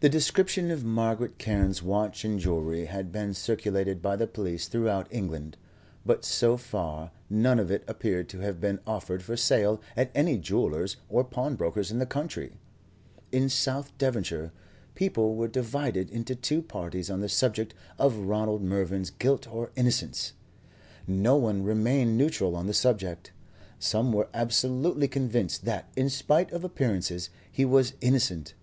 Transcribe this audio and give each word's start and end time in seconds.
The 0.00 0.08
description 0.08 0.68
of 0.72 0.84
Margaret 0.84 1.38
Carne's 1.38 1.80
watch 1.80 2.24
and 2.24 2.40
jewellery 2.40 2.86
had 2.86 3.12
been 3.12 3.34
circulated 3.34 4.02
by 4.02 4.16
the 4.16 4.26
police 4.26 4.66
throughout 4.66 5.06
England, 5.14 5.56
but 6.04 6.24
so 6.24 6.56
far 6.56 7.12
none 7.30 7.60
of 7.60 7.70
it 7.70 7.84
appeared 7.86 8.28
to 8.30 8.40
have 8.40 8.58
been 8.60 8.80
offered 8.84 9.22
for 9.22 9.36
sale 9.36 9.80
at 9.96 10.10
any 10.12 10.38
jeweller's 10.38 10.96
or 11.08 11.22
pawnbroker's 11.22 11.92
in 11.92 12.00
the 12.00 12.04
country. 12.04 12.54
In 13.30 13.48
South 13.48 13.96
Devonshire, 13.96 14.50
people 14.96 15.36
were 15.36 15.46
divided 15.46 16.10
into 16.10 16.34
two 16.34 16.60
parties 16.60 17.08
on 17.08 17.20
the 17.20 17.28
subject 17.28 17.74
of 17.96 18.16
Ronald 18.16 18.62
Mervyn's 18.64 19.10
guilt 19.10 19.46
or 19.46 19.70
innocence. 19.76 20.32
No 21.06 21.36
one 21.36 21.62
remained 21.62 22.18
neutral 22.18 22.56
on 22.56 22.66
the 22.66 22.74
subject. 22.74 23.30
Some 23.78 24.12
were 24.12 24.30
absolutely 24.34 25.06
convinced 25.06 25.64
that, 25.64 25.92
in 25.94 26.10
spite 26.10 26.50
of 26.50 26.64
appearances, 26.64 27.30
he 27.52 27.64
was 27.64 27.92
innocent. 28.00 28.54